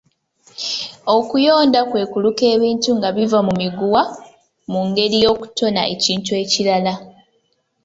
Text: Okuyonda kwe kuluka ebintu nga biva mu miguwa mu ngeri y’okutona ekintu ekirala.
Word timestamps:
Okuyonda 1.15 1.79
kwe 1.89 2.01
kuluka 2.11 2.43
ebintu 2.55 2.89
nga 2.97 3.09
biva 3.15 3.39
mu 3.47 3.53
miguwa 3.61 4.01
mu 4.71 4.79
ngeri 4.87 5.15
y’okutona 5.23 5.81
ekintu 5.93 6.31
ekirala. 6.43 6.93